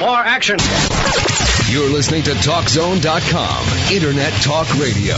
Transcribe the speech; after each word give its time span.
for 0.00 0.16
action. 0.16 0.56
You're 1.70 1.90
listening 1.90 2.22
to 2.22 2.30
TalkZone.com, 2.30 3.92
Internet 3.94 4.32
Talk 4.42 4.66
Radio. 4.78 5.14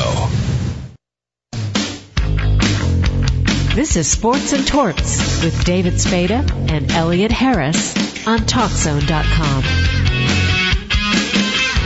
This 3.77 3.95
is 3.95 4.11
Sports 4.11 4.53
and 4.53 4.67
Torts 4.67 5.45
with 5.45 5.65
David 5.65 6.01
Spada 6.01 6.45
and 6.69 6.91
Elliot 6.91 7.31
Harris 7.31 8.27
on 8.27 8.41
TalkZone.com. 8.41 9.63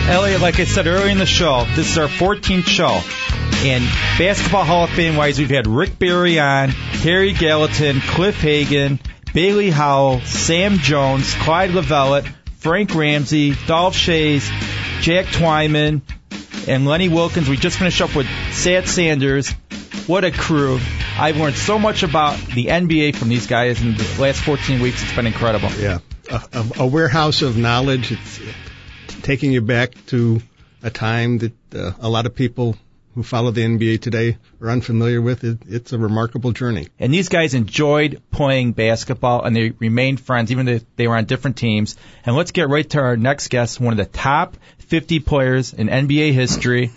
Elliot, 0.08 0.40
like 0.40 0.58
I 0.58 0.64
said 0.64 0.86
earlier 0.86 1.10
in 1.10 1.18
the 1.18 1.26
show, 1.26 1.66
this 1.74 1.90
is 1.90 1.98
our 1.98 2.08
14th 2.08 2.66
show. 2.66 3.02
And 3.66 3.84
Basketball 4.18 4.64
Hall 4.64 4.84
of 4.84 4.90
Fame 4.90 5.16
wise, 5.16 5.38
we've 5.38 5.50
had 5.50 5.66
Rick 5.66 5.98
Barry 5.98 6.40
on, 6.40 6.70
Harry 6.70 7.34
Gallatin, 7.34 8.00
Cliff 8.00 8.40
Hagan, 8.40 8.98
Bailey 9.34 9.68
Howell, 9.68 10.22
Sam 10.22 10.78
Jones, 10.78 11.34
Clyde 11.34 11.72
Lovellette, 11.72 12.32
Frank 12.66 12.96
Ramsey, 12.96 13.54
Dolph 13.68 13.94
Schayes, 13.94 14.50
Jack 15.00 15.26
Twyman, 15.26 16.02
and 16.66 16.84
Lenny 16.84 17.08
Wilkens. 17.08 17.48
We 17.48 17.56
just 17.56 17.78
finished 17.78 18.00
up 18.00 18.16
with 18.16 18.26
Satch 18.26 18.88
Sanders. 18.88 19.52
What 20.08 20.24
a 20.24 20.32
crew. 20.32 20.80
I've 21.16 21.36
learned 21.36 21.54
so 21.54 21.78
much 21.78 22.02
about 22.02 22.36
the 22.56 22.66
NBA 22.66 23.14
from 23.14 23.28
these 23.28 23.46
guys 23.46 23.80
in 23.80 23.94
the 23.94 24.16
last 24.18 24.40
14 24.40 24.80
weeks. 24.80 25.00
It's 25.00 25.14
been 25.14 25.28
incredible. 25.28 25.70
Yeah, 25.78 26.00
a, 26.28 26.42
a, 26.52 26.70
a 26.80 26.86
warehouse 26.88 27.42
of 27.42 27.56
knowledge. 27.56 28.10
It's 28.10 28.40
taking 29.22 29.52
you 29.52 29.60
back 29.60 29.92
to 30.06 30.42
a 30.82 30.90
time 30.90 31.38
that 31.38 31.72
uh, 31.72 31.92
a 32.00 32.08
lot 32.08 32.26
of 32.26 32.34
people 32.34 32.76
who 33.16 33.22
follow 33.22 33.50
the 33.50 33.62
NBA 33.62 34.02
today 34.02 34.36
are 34.60 34.68
unfamiliar 34.68 35.22
with. 35.22 35.42
It, 35.42 35.58
it's 35.66 35.94
a 35.94 35.98
remarkable 35.98 36.52
journey. 36.52 36.88
And 36.98 37.12
these 37.12 37.30
guys 37.30 37.54
enjoyed 37.54 38.20
playing 38.30 38.72
basketball 38.72 39.42
and 39.42 39.56
they 39.56 39.70
remained 39.70 40.20
friends 40.20 40.52
even 40.52 40.66
though 40.66 40.80
they 40.96 41.08
were 41.08 41.16
on 41.16 41.24
different 41.24 41.56
teams. 41.56 41.96
And 42.26 42.36
let's 42.36 42.52
get 42.52 42.68
right 42.68 42.88
to 42.90 43.00
our 43.00 43.16
next 43.16 43.48
guest, 43.48 43.80
one 43.80 43.94
of 43.94 43.96
the 43.96 44.04
top 44.04 44.58
50 44.80 45.20
players 45.20 45.72
in 45.72 45.88
NBA 45.88 46.34
history. 46.34 46.92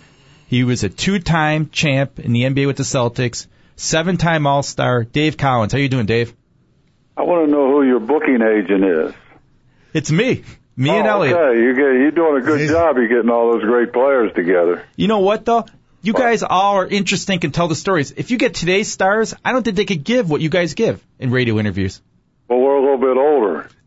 He 0.46 0.62
was 0.62 0.84
a 0.84 0.90
two-time 0.90 1.70
champ 1.70 2.20
in 2.20 2.34
the 2.34 2.42
NBA 2.42 2.66
with 2.66 2.76
the 2.76 2.82
Celtics, 2.82 3.46
seven-time 3.76 4.46
All-Star, 4.46 5.04
Dave 5.04 5.38
Cowens. 5.38 5.72
How 5.72 5.78
are 5.78 5.80
you 5.80 5.88
doing, 5.88 6.06
Dave? 6.06 6.34
I 7.16 7.22
want 7.22 7.46
to 7.46 7.50
know 7.50 7.66
who 7.70 7.82
your 7.82 8.00
booking 8.00 8.42
agent 8.42 8.84
is. 8.84 9.14
It's 9.94 10.10
me. 10.10 10.44
Me 10.76 10.90
oh, 10.90 10.98
and 10.98 11.06
Elliot. 11.06 11.36
Okay, 11.36 11.60
you 11.60 11.74
get, 11.74 11.82
you're 11.82 12.10
doing 12.10 12.42
a 12.42 12.44
good 12.44 12.68
job. 12.68 12.96
You're 12.96 13.08
getting 13.08 13.30
all 13.30 13.52
those 13.52 13.62
great 13.62 13.92
players 13.92 14.32
together. 14.34 14.84
You 14.96 15.08
know 15.08 15.20
what 15.20 15.46
though? 15.46 15.64
You 16.02 16.14
guys 16.14 16.42
all 16.42 16.76
are 16.76 16.86
interesting, 16.86 17.40
can 17.40 17.50
tell 17.50 17.68
the 17.68 17.74
stories. 17.74 18.12
If 18.16 18.30
you 18.30 18.38
get 18.38 18.54
today's 18.54 18.90
stars, 18.90 19.34
I 19.44 19.52
don't 19.52 19.62
think 19.62 19.76
they 19.76 19.84
could 19.84 20.02
give 20.02 20.30
what 20.30 20.40
you 20.40 20.48
guys 20.48 20.74
give 20.74 21.04
in 21.18 21.30
radio 21.30 21.58
interviews. 21.58 22.00
Well, 22.48 22.60
we're 22.60 22.76
a 22.76 22.80
little 22.80 22.98
bit 22.98 23.16
older. 23.16 23.70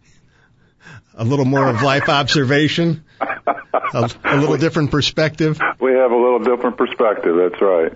A 1.16 1.24
little 1.24 1.46
more 1.46 1.70
of 1.70 1.84
life 1.84 2.10
observation, 2.10 3.04
a, 3.22 4.10
a 4.24 4.36
little 4.36 4.58
different 4.58 4.90
perspective. 4.90 5.60
We 5.80 5.92
have 5.92 6.12
a 6.12 6.16
little 6.16 6.40
different 6.40 6.76
perspective. 6.76 7.36
That's 7.36 7.62
right. 7.62 7.92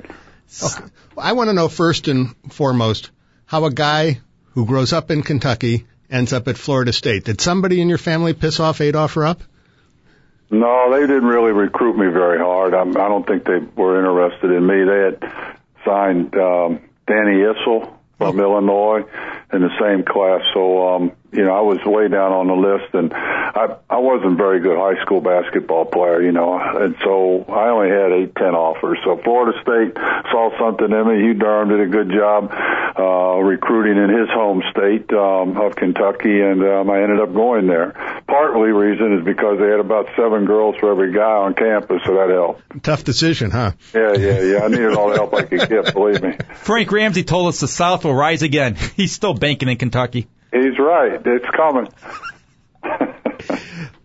Okay. 0.63 0.91
I 1.17 1.33
want 1.33 1.49
to 1.49 1.53
know 1.53 1.67
first 1.67 2.07
and 2.09 2.35
foremost 2.51 3.09
how 3.47 3.65
a 3.65 3.71
guy 3.71 4.21
who 4.53 4.67
grows 4.67 4.93
up 4.93 5.09
in 5.09 5.23
Kentucky 5.23 5.87
ends 6.11 6.31
up 6.31 6.47
at 6.47 6.59
Florida 6.59 6.93
State. 6.93 7.23
Did 7.23 7.41
somebody 7.41 7.81
in 7.81 7.89
your 7.89 7.97
family 7.97 8.33
piss 8.33 8.59
off 8.59 8.81
Adolph 8.81 9.17
Rupp? 9.17 9.41
No, 10.49 10.91
they 10.91 11.01
didn't 11.01 11.25
really 11.25 11.51
recruit 11.51 11.97
me 11.97 12.07
very 12.07 12.39
hard. 12.39 12.73
I'm, 12.73 12.91
I 12.91 13.07
don't 13.09 13.27
think 13.27 13.43
they 13.43 13.59
were 13.75 13.99
interested 13.99 14.51
in 14.51 14.65
me. 14.65 14.83
They 14.83 14.99
had 14.99 15.57
signed 15.83 16.35
um, 16.35 16.79
Danny 17.05 17.41
Issel 17.41 17.93
from 18.17 18.39
Illinois 18.39 19.03
in 19.51 19.61
the 19.61 19.79
same 19.79 20.03
class. 20.03 20.41
So, 20.53 20.95
um, 20.95 21.11
you 21.31 21.43
know, 21.43 21.53
I 21.53 21.61
was 21.61 21.83
way 21.85 22.07
down 22.07 22.31
on 22.31 22.47
the 22.47 22.55
list 22.55 22.93
and 22.93 23.13
I, 23.13 23.75
I 23.89 23.97
wasn't 23.97 24.33
a 24.33 24.35
very 24.35 24.59
good 24.61 24.77
high 24.77 25.01
school 25.03 25.19
basketball 25.19 25.85
player, 25.85 26.21
you 26.21 26.31
know, 26.31 26.57
and 26.57 26.95
so 27.03 27.43
I 27.49 27.69
only 27.69 27.89
had 27.89 28.11
eight, 28.11 28.35
ten 28.35 28.55
offers. 28.55 28.97
So 29.03 29.17
Florida 29.17 29.57
State 29.61 29.95
saw 30.31 30.57
something 30.57 30.89
in 30.89 31.07
me. 31.07 31.23
Hugh 31.23 31.33
Durham 31.33 31.69
did 31.69 31.81
a 31.81 31.87
good 31.87 32.11
job, 32.11 32.51
uh, 32.51 33.43
recruiting 33.43 34.01
in 34.01 34.09
his 34.09 34.29
home 34.29 34.63
state, 34.71 35.11
um, 35.11 35.57
of 35.57 35.75
Kentucky 35.75 36.41
and, 36.41 36.63
um, 36.63 36.89
I 36.89 37.03
ended 37.03 37.19
up 37.19 37.33
going 37.33 37.67
there. 37.67 37.91
Partly 38.27 38.71
reason 38.71 39.19
is 39.19 39.25
because 39.25 39.59
they 39.59 39.67
had 39.67 39.79
about 39.79 40.07
seven 40.15 40.45
girls 40.45 40.75
for 40.79 40.91
every 40.91 41.13
guy 41.13 41.21
on 41.23 41.53
campus, 41.53 42.01
so 42.05 42.15
that 42.15 42.29
helped. 42.29 42.83
Tough 42.83 43.03
decision, 43.03 43.51
huh? 43.51 43.71
Yeah, 43.93 44.13
yeah, 44.13 44.41
yeah. 44.41 44.59
I 44.63 44.67
needed 44.69 44.93
all 44.93 45.09
the 45.09 45.15
help 45.15 45.33
I 45.33 45.43
could 45.43 45.67
get, 45.67 45.93
believe 45.93 46.21
me. 46.21 46.37
Frank 46.55 46.91
Ramsey 46.91 47.23
told 47.23 47.49
us 47.49 47.59
the 47.59 47.67
South 47.67 48.05
will 48.05 48.15
rise 48.15 48.41
again. 48.41 48.75
He's 48.95 49.11
still 49.11 49.33
banking 49.33 49.69
in 49.69 49.77
Kentucky. 49.77 50.27
He's 50.51 50.77
right. 50.79 51.21
It's 51.25 51.49
coming. 51.55 51.89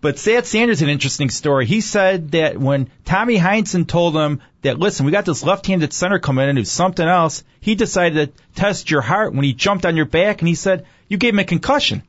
But 0.03 0.16
Satch 0.16 0.47
Sanders 0.47 0.78
is 0.78 0.82
an 0.82 0.88
interesting 0.88 1.30
story. 1.30 1.64
He 1.64 1.80
said 1.80 2.32
that 2.32 2.58
when 2.58 2.91
Tommy 3.04 3.38
Heinsohn 3.38 3.86
told 3.86 4.16
him 4.16 4.42
that, 4.62 4.76
listen, 4.76 5.06
we 5.06 5.12
got 5.12 5.25
this 5.25 5.44
left-handed 5.44 5.92
center 5.92 6.19
coming 6.19 6.48
in 6.48 6.56
who's 6.56 6.72
something 6.72 7.06
else, 7.06 7.44
he 7.60 7.76
decided 7.76 8.36
to 8.36 8.42
test 8.56 8.91
your 8.91 9.00
heart 9.00 9.32
when 9.32 9.44
he 9.44 9.52
jumped 9.52 9.86
on 9.86 9.94
your 9.94 10.06
back 10.06 10.41
and 10.41 10.48
he 10.48 10.56
said, 10.56 10.86
you 11.06 11.19
gave 11.19 11.34
him 11.34 11.38
a 11.38 11.44
concussion. 11.44 12.02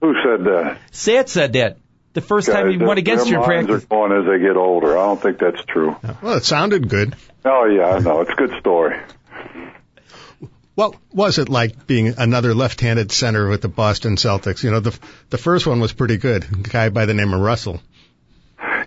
Who 0.00 0.12
said 0.24 0.44
that? 0.44 0.78
Satch 0.90 1.28
said 1.28 1.52
that 1.52 1.78
the 2.14 2.20
first 2.20 2.48
time 2.48 2.68
he 2.68 2.78
went 2.78 2.98
against 2.98 3.26
their 3.26 3.34
you 3.34 3.42
in 3.44 3.48
minds 3.48 3.66
practice. 3.68 3.84
are 3.84 3.86
going 3.86 4.20
as 4.20 4.26
they 4.28 4.44
get 4.44 4.56
older. 4.56 4.98
I 4.98 5.06
don't 5.06 5.22
think 5.22 5.38
that's 5.38 5.64
true. 5.66 5.96
Well, 6.20 6.38
it 6.38 6.44
sounded 6.44 6.88
good. 6.88 7.14
Oh 7.44 7.66
yeah, 7.66 7.90
I 7.90 7.98
know. 8.00 8.22
It's 8.22 8.32
a 8.32 8.34
good 8.34 8.58
story. 8.58 8.98
What 10.80 10.96
was 11.12 11.36
it 11.36 11.50
like 11.50 11.86
being 11.86 12.14
another 12.16 12.54
left-handed 12.54 13.12
center 13.12 13.46
with 13.48 13.60
the 13.60 13.68
Boston 13.68 14.16
Celtics? 14.16 14.64
You 14.64 14.70
know, 14.70 14.80
the 14.80 14.98
the 15.28 15.36
first 15.36 15.66
one 15.66 15.78
was 15.78 15.92
pretty 15.92 16.16
good. 16.16 16.44
A 16.44 16.56
guy 16.56 16.88
by 16.88 17.04
the 17.04 17.12
name 17.12 17.34
of 17.34 17.40
Russell. 17.42 17.82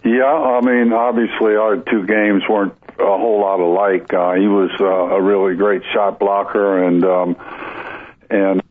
Yeah, 0.04 0.26
I 0.26 0.62
mean, 0.62 0.92
obviously 0.92 1.56
our 1.56 1.78
two 1.78 2.08
games 2.08 2.42
weren't 2.50 2.74
a 2.98 3.04
whole 3.04 3.40
lot 3.42 3.60
alike. 3.60 4.12
Uh, 4.12 4.34
he 4.34 4.48
was 4.48 4.72
uh, 4.80 4.86
a 4.86 5.22
really 5.22 5.56
great 5.56 5.84
shot 5.94 6.18
blocker 6.18 6.84
and 6.84 7.06
um, 7.06 7.36
and 8.28 8.64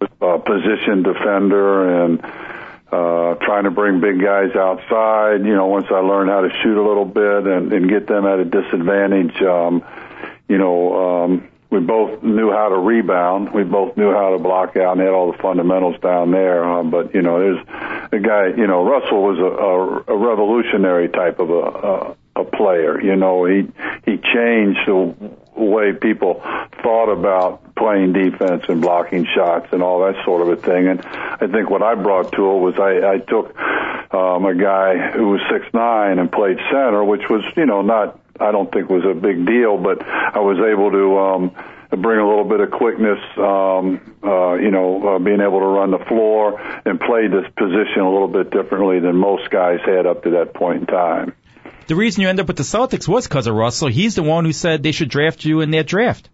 uh, 0.00 0.38
position 0.38 1.02
defender 1.02 2.04
and 2.04 2.24
uh, 2.24 3.34
trying 3.44 3.64
to 3.64 3.70
bring 3.70 4.00
big 4.00 4.18
guys 4.18 4.56
outside. 4.56 5.44
You 5.44 5.56
know, 5.56 5.66
once 5.66 5.88
I 5.90 5.98
learned 5.98 6.30
how 6.30 6.40
to 6.40 6.48
shoot 6.62 6.82
a 6.82 6.86
little 6.88 7.04
bit 7.04 7.46
and, 7.46 7.70
and 7.70 7.90
get 7.90 8.06
them 8.06 8.24
at 8.24 8.38
a 8.38 8.46
disadvantage, 8.46 9.42
um, 9.42 9.84
you 10.48 10.58
know, 10.58 11.24
um, 11.24 11.48
we 11.70 11.80
both 11.80 12.22
knew 12.22 12.50
how 12.50 12.68
to 12.68 12.76
rebound. 12.76 13.52
We 13.52 13.64
both 13.64 13.96
knew 13.96 14.12
how 14.12 14.30
to 14.30 14.38
block 14.38 14.76
out 14.76 14.92
and 14.92 15.00
had 15.00 15.10
all 15.10 15.32
the 15.32 15.38
fundamentals 15.38 16.00
down 16.00 16.30
there. 16.30 16.64
Uh, 16.64 16.82
but 16.84 17.14
you 17.14 17.22
know, 17.22 17.38
there's 17.38 17.66
a 18.12 18.18
guy. 18.18 18.48
You 18.56 18.66
know, 18.66 18.84
Russell 18.84 19.22
was 19.22 19.38
a, 19.38 20.12
a, 20.12 20.14
a 20.14 20.16
revolutionary 20.16 21.08
type 21.08 21.40
of 21.40 21.50
a, 21.50 21.54
a 21.54 22.16
a 22.36 22.44
player. 22.44 23.00
You 23.02 23.16
know, 23.16 23.46
he 23.46 23.68
he 24.04 24.18
changed 24.18 24.80
the 24.86 25.14
way 25.56 25.92
people 25.92 26.40
thought 26.82 27.10
about 27.10 27.74
playing 27.74 28.12
defense 28.12 28.64
and 28.68 28.80
blocking 28.80 29.26
shots 29.34 29.68
and 29.72 29.82
all 29.82 30.00
that 30.00 30.24
sort 30.24 30.42
of 30.42 30.48
a 30.48 30.56
thing. 30.56 30.86
And 30.86 31.00
I 31.04 31.46
think 31.46 31.70
what 31.70 31.82
I 31.82 31.94
brought 31.94 32.32
to 32.32 32.50
it 32.52 32.58
was 32.58 32.74
I, 32.78 33.14
I 33.14 33.18
took 33.18 33.58
um, 34.14 34.44
a 34.44 34.54
guy 34.54 35.10
who 35.12 35.28
was 35.28 35.40
six 35.50 35.66
nine 35.72 36.18
and 36.18 36.30
played 36.30 36.58
center, 36.70 37.02
which 37.04 37.28
was 37.28 37.42
you 37.56 37.66
know 37.66 37.82
not 37.82 38.20
I 38.40 38.52
don't 38.52 38.70
think 38.72 38.88
was 38.88 39.04
a 39.04 39.14
big 39.14 39.46
deal, 39.46 39.78
but 39.78 40.02
I 40.06 40.40
was 40.40 40.58
able 40.58 40.90
to. 40.90 41.18
um 41.18 41.72
bring 41.90 42.18
a 42.18 42.28
little 42.28 42.44
bit 42.44 42.60
of 42.60 42.70
quickness, 42.72 43.18
um, 43.38 44.00
uh, 44.22 44.54
you 44.54 44.70
know, 44.70 45.16
uh, 45.16 45.18
being 45.18 45.40
able 45.40 45.60
to 45.60 45.66
run 45.66 45.92
the 45.92 46.04
floor 46.08 46.60
and 46.84 47.00
play 47.00 47.28
this 47.28 47.46
position 47.56 48.02
a 48.02 48.10
little 48.10 48.28
bit 48.28 48.50
differently 48.50 48.98
than 49.00 49.16
most 49.16 49.50
guys 49.50 49.78
had 49.86 50.04
up 50.04 50.24
to 50.24 50.30
that 50.30 50.52
point 50.52 50.80
in 50.80 50.86
time. 50.86 51.34
The 51.86 51.94
reason 51.94 52.22
you 52.22 52.28
end 52.28 52.40
up 52.40 52.48
with 52.48 52.56
the 52.56 52.64
Celtics 52.64 53.06
was 53.06 53.28
because 53.28 53.46
of 53.46 53.54
Russell. 53.54 53.88
He's 53.88 54.16
the 54.16 54.24
one 54.24 54.44
who 54.44 54.52
said 54.52 54.82
they 54.82 54.92
should 54.92 55.08
draft 55.08 55.44
you 55.44 55.60
in 55.60 55.70
that 55.70 55.86
draft. 55.86 56.28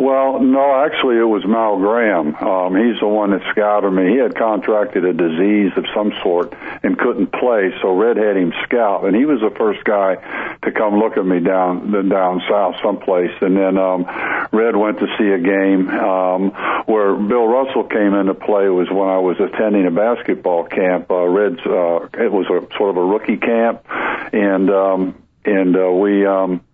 Well, 0.00 0.40
no, 0.40 0.82
actually, 0.82 1.18
it 1.18 1.28
was 1.28 1.44
Mal 1.44 1.76
Graham. 1.76 2.34
Um, 2.34 2.72
he's 2.72 2.98
the 3.00 3.06
one 3.06 3.32
that 3.36 3.42
scouted 3.50 3.92
me. 3.92 4.08
He 4.08 4.16
had 4.16 4.34
contracted 4.34 5.04
a 5.04 5.12
disease 5.12 5.76
of 5.76 5.84
some 5.94 6.14
sort 6.22 6.54
and 6.82 6.96
couldn't 6.96 7.30
play, 7.32 7.68
so 7.82 7.92
Red 7.92 8.16
had 8.16 8.34
him 8.34 8.50
scout, 8.64 9.04
and 9.04 9.14
he 9.14 9.26
was 9.26 9.44
the 9.44 9.52
first 9.58 9.84
guy 9.84 10.16
to 10.62 10.72
come 10.72 10.98
look 10.98 11.18
at 11.18 11.26
me 11.26 11.40
down 11.40 12.08
down 12.08 12.40
south 12.48 12.76
someplace. 12.82 13.36
And 13.42 13.54
then 13.54 13.76
um, 13.76 14.08
Red 14.56 14.74
went 14.74 15.00
to 15.00 15.06
see 15.20 15.28
a 15.28 15.38
game 15.38 15.90
um, 15.90 16.48
where 16.88 17.12
Bill 17.14 17.46
Russell 17.46 17.84
came 17.84 18.14
into 18.14 18.32
play. 18.32 18.72
It 18.72 18.72
was 18.72 18.88
when 18.88 19.10
I 19.10 19.18
was 19.18 19.36
attending 19.36 19.84
a 19.84 19.90
basketball 19.90 20.64
camp. 20.64 21.10
Uh, 21.10 21.28
Red's 21.28 21.60
uh, 21.60 22.08
it 22.16 22.32
was 22.32 22.48
a 22.48 22.64
sort 22.78 22.88
of 22.88 22.96
a 22.96 23.04
rookie 23.04 23.36
camp, 23.36 23.84
and 24.32 24.70
um, 24.70 25.22
and 25.44 25.76
uh, 25.76 25.92
we. 25.92 26.24
Um, 26.24 26.64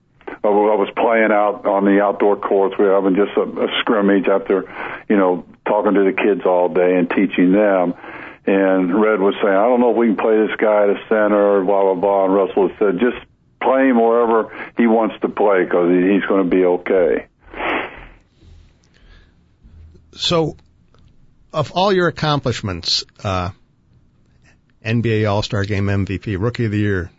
I 0.45 0.49
was 0.49 0.91
playing 0.97 1.33
out 1.33 1.67
on 1.67 1.85
the 1.85 2.03
outdoor 2.03 2.37
courts. 2.37 2.77
We 2.79 2.85
were 2.85 2.95
having 2.95 3.17
just 3.17 3.37
a, 3.37 3.43
a 3.43 3.69
scrimmage 3.81 4.29
after, 4.29 4.65
you 5.09 5.17
know, 5.17 5.45
talking 5.67 5.95
to 5.95 6.05
the 6.05 6.13
kids 6.13 6.43
all 6.45 6.69
day 6.69 6.97
and 6.97 7.09
teaching 7.09 7.53
them. 7.53 7.95
And 8.47 9.01
Red 9.01 9.21
was 9.21 9.35
saying, 9.43 9.55
I 9.55 9.67
don't 9.67 9.81
know 9.81 9.91
if 9.91 9.97
we 9.97 10.07
can 10.07 10.17
play 10.17 10.47
this 10.47 10.57
guy 10.57 10.85
at 10.85 10.91
a 10.91 11.01
center, 11.09 11.65
blah, 11.65 11.83
blah, 11.83 11.95
blah. 11.95 12.25
And 12.27 12.35
Russell 12.35 12.71
said, 12.79 13.01
just 13.01 13.19
play 13.61 13.89
him 13.89 14.01
wherever 14.01 14.55
he 14.77 14.87
wants 14.87 15.17
to 15.23 15.29
play 15.29 15.65
because 15.65 15.91
he's 15.91 16.25
going 16.29 16.49
to 16.49 16.57
be 16.57 16.65
okay. 16.65 17.27
So, 20.13 20.57
of 21.53 21.73
all 21.73 21.93
your 21.93 22.07
accomplishments, 22.09 23.05
uh, 23.25 23.51
NBA 24.85 25.29
All-Star 25.29 25.65
Game 25.65 25.87
MVP, 25.87 26.41
Rookie 26.41 26.67
of 26.67 26.71
the 26.71 26.79
Year, 26.79 27.11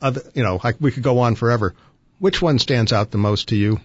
other, 0.00 0.22
you 0.34 0.42
know, 0.42 0.60
like 0.62 0.76
we 0.80 0.92
could 0.92 1.02
go 1.02 1.20
on 1.20 1.34
forever. 1.34 1.74
Which 2.18 2.40
one 2.40 2.58
stands 2.58 2.92
out 2.92 3.10
the 3.10 3.18
most 3.18 3.48
to 3.48 3.56
you? 3.56 3.80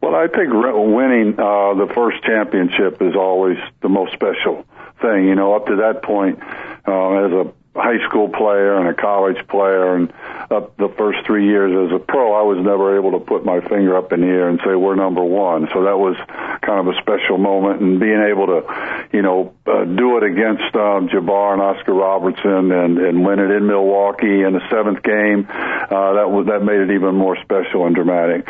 Well, 0.00 0.14
I 0.14 0.26
think 0.26 0.52
winning 0.52 1.34
uh, 1.38 1.74
the 1.74 1.90
first 1.94 2.22
championship 2.24 3.02
is 3.02 3.14
always 3.14 3.58
the 3.82 3.88
most 3.88 4.12
special 4.12 4.64
thing. 5.00 5.26
You 5.26 5.34
know, 5.34 5.54
up 5.54 5.66
to 5.66 5.76
that 5.76 6.02
point, 6.02 6.40
uh, 6.86 7.24
as 7.24 7.32
a 7.32 7.52
high 7.74 8.04
school 8.08 8.28
player 8.28 8.78
and 8.78 8.88
a 8.88 8.94
college 8.94 9.46
player 9.48 9.94
and 9.94 10.12
up 10.50 10.76
the 10.76 10.88
first 10.96 11.18
three 11.26 11.46
years 11.46 11.70
as 11.70 11.94
a 11.94 11.98
pro, 11.98 12.32
I 12.32 12.42
was 12.42 12.58
never 12.64 12.96
able 12.96 13.18
to 13.18 13.24
put 13.24 13.44
my 13.44 13.60
finger 13.60 13.96
up 13.96 14.12
in 14.12 14.20
the 14.20 14.26
air 14.26 14.48
and 14.48 14.58
say 14.64 14.74
we're 14.74 14.94
number 14.94 15.22
one. 15.22 15.68
So 15.72 15.84
that 15.84 15.98
was 15.98 16.16
kind 16.62 16.80
of 16.80 16.88
a 16.88 16.98
special 17.00 17.38
moment 17.38 17.80
and 17.80 18.00
being 18.00 18.22
able 18.30 18.46
to, 18.46 19.08
you 19.12 19.22
know, 19.22 19.54
uh, 19.66 19.84
do 19.84 20.16
it 20.16 20.24
against 20.24 20.74
um, 20.74 21.08
Jabbar 21.08 21.52
and 21.52 21.62
Oscar 21.62 21.94
Robertson 21.94 22.72
and, 22.72 22.98
and 22.98 23.24
win 23.24 23.38
it 23.38 23.50
in 23.50 23.66
Milwaukee 23.66 24.42
in 24.42 24.52
the 24.52 24.64
seventh 24.70 25.02
game, 25.02 25.46
uh, 25.48 26.12
that 26.14 26.30
was, 26.30 26.46
that 26.46 26.64
made 26.64 26.80
it 26.80 26.94
even 26.94 27.14
more 27.14 27.36
special 27.42 27.86
and 27.86 27.94
dramatic. 27.94 28.48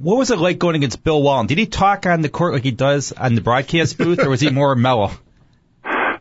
What 0.00 0.16
was 0.16 0.30
it 0.30 0.38
like 0.38 0.58
going 0.58 0.76
against 0.76 1.02
Bill 1.02 1.20
Walton? 1.20 1.48
Did 1.48 1.58
he 1.58 1.66
talk 1.66 2.06
on 2.06 2.20
the 2.20 2.28
court 2.28 2.54
like 2.54 2.62
he 2.62 2.70
does 2.70 3.10
on 3.12 3.34
the 3.34 3.40
broadcast 3.40 3.98
booth, 3.98 4.20
or 4.20 4.30
was 4.30 4.40
he 4.40 4.50
more 4.50 4.74
mellow? 4.76 5.10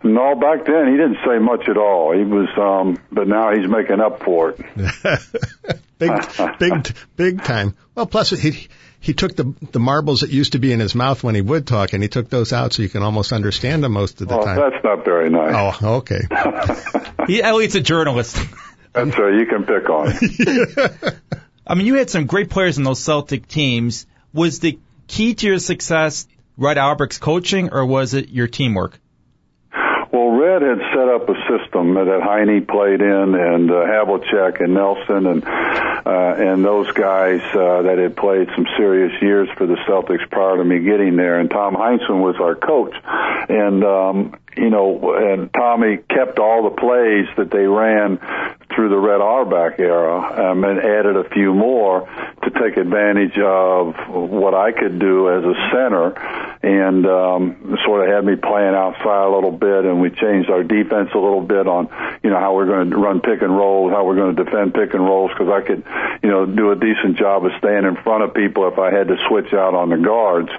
No, 0.03 0.35
back 0.35 0.65
then 0.65 0.87
he 0.87 0.97
didn't 0.97 1.17
say 1.25 1.39
much 1.39 1.67
at 1.67 1.77
all. 1.77 2.15
He 2.15 2.23
was, 2.23 2.47
um, 2.57 2.97
but 3.11 3.27
now 3.27 3.53
he's 3.53 3.67
making 3.67 3.99
up 3.99 4.23
for 4.23 4.51
it. 4.51 4.59
big, 5.97 6.11
big, 6.59 6.95
big 7.15 7.43
time. 7.43 7.75
Well, 7.95 8.05
plus 8.05 8.29
he 8.29 8.67
he 8.99 9.13
took 9.13 9.35
the 9.35 9.53
the 9.71 9.79
marbles 9.79 10.21
that 10.21 10.29
used 10.29 10.51
to 10.53 10.59
be 10.59 10.71
in 10.71 10.79
his 10.79 10.93
mouth 10.95 11.23
when 11.23 11.35
he 11.35 11.41
would 11.41 11.65
talk, 11.65 11.93
and 11.93 12.03
he 12.03 12.09
took 12.09 12.29
those 12.29 12.53
out 12.53 12.73
so 12.73 12.83
you 12.83 12.89
can 12.89 13.03
almost 13.03 13.31
understand 13.31 13.83
him 13.83 13.91
most 13.91 14.21
of 14.21 14.27
the 14.27 14.37
oh, 14.37 14.43
time. 14.43 14.57
That's 14.57 14.83
not 14.83 15.05
very 15.05 15.29
nice. 15.29 15.77
Oh, 15.81 15.97
okay. 15.97 16.21
he, 17.27 17.41
Elliot's 17.41 17.75
a 17.75 17.81
journalist. 17.81 18.37
That's 18.93 19.17
right. 19.17 19.33
You 19.33 19.45
can 19.45 19.63
pick 19.63 19.89
on. 19.89 20.13
I 21.67 21.75
mean, 21.75 21.85
you 21.87 21.95
had 21.95 22.09
some 22.09 22.25
great 22.25 22.49
players 22.49 22.77
in 22.77 22.83
those 22.83 22.99
Celtic 22.99 23.47
teams. 23.47 24.05
Was 24.33 24.59
the 24.59 24.79
key 25.07 25.33
to 25.35 25.47
your 25.47 25.59
success 25.59 26.27
Red 26.57 26.77
Auerbach's 26.77 27.17
coaching, 27.17 27.69
or 27.71 27.85
was 27.85 28.13
it 28.13 28.29
your 28.29 28.47
teamwork? 28.47 28.99
Well, 30.59 30.77
had 30.77 30.79
set 30.91 31.07
up 31.07 31.29
a 31.29 31.35
system 31.47 31.93
that 31.93 32.21
Heinie 32.23 32.61
played 32.61 33.01
in, 33.01 33.35
and 33.35 33.69
uh, 33.69 33.85
Havlicek 33.85 34.59
and 34.59 34.73
Nelson, 34.73 35.27
and 35.27 35.43
uh, 35.45 36.35
and 36.37 36.65
those 36.65 36.91
guys 36.93 37.41
uh, 37.53 37.83
that 37.83 37.97
had 37.99 38.15
played 38.15 38.47
some 38.55 38.65
serious 38.77 39.11
years 39.21 39.49
for 39.57 39.67
the 39.67 39.75
Celtics 39.87 40.27
prior 40.31 40.57
to 40.57 40.63
me 40.63 40.79
getting 40.79 41.15
there. 41.15 41.39
And 41.39 41.49
Tom 41.49 41.75
Heinsohn 41.75 42.21
was 42.21 42.37
our 42.39 42.55
coach, 42.55 42.95
and 43.49 43.83
um, 43.83 44.35
you 44.55 44.69
know, 44.69 45.13
and 45.13 45.53
Tommy 45.53 45.97
kept 45.97 46.39
all 46.39 46.63
the 46.63 46.75
plays 46.75 47.27
that 47.37 47.51
they 47.51 47.67
ran 47.67 48.17
through 48.73 48.89
the 48.89 48.97
Red 48.97 49.21
Auerbach 49.21 49.79
era, 49.79 50.51
um, 50.51 50.63
and 50.63 50.79
added 50.79 51.17
a 51.17 51.29
few 51.29 51.53
more 51.53 52.09
to 52.43 52.49
take 52.49 52.77
advantage 52.77 53.37
of 53.37 53.95
what 54.09 54.53
I 54.53 54.71
could 54.71 54.99
do 54.99 55.29
as 55.29 55.43
a 55.43 55.53
center, 55.71 56.46
and 56.67 57.05
um, 57.07 57.77
sort 57.85 58.03
of 58.03 58.13
had 58.13 58.25
me 58.25 58.35
playing 58.35 58.75
outside 58.75 59.23
a 59.23 59.33
little 59.33 59.55
bit, 59.55 59.85
and 59.85 60.01
we 60.01 60.09
changed 60.09 60.49
our 60.49 60.63
defense 60.63 61.09
a 61.15 61.17
little 61.17 61.41
bit 61.41 61.65
on, 61.65 61.87
you 62.23 62.29
know, 62.29 62.37
how 62.37 62.55
we're 62.55 62.67
going 62.67 62.89
to 62.89 62.97
run 62.97 63.21
pick 63.21 63.41
and 63.41 63.55
rolls, 63.55 63.93
how 63.93 64.03
we're 64.05 64.15
going 64.15 64.35
to 64.35 64.43
defend 64.43 64.73
pick 64.73 64.93
and 64.93 65.03
rolls, 65.03 65.31
because 65.31 65.47
I 65.47 65.61
could, 65.65 65.83
you 66.21 66.29
know, 66.29 66.45
do 66.45 66.71
a 66.71 66.75
decent 66.75 67.17
job 67.17 67.45
of 67.45 67.51
staying 67.59 67.85
in 67.85 67.95
front 68.03 68.23
of 68.23 68.33
people 68.33 68.67
if 68.67 68.77
I 68.77 68.91
had 68.91 69.07
to 69.07 69.15
switch 69.29 69.53
out 69.53 69.73
on 69.75 69.89
the 69.89 69.97
guards. 69.97 70.49